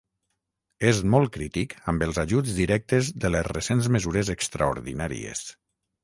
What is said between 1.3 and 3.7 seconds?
crític amb els ajuts directes de les